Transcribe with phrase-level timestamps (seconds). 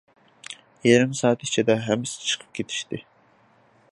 [0.87, 3.03] يېرىم سائەت ئىچىدە ھەممىسى چىقىپ كېتىشتى.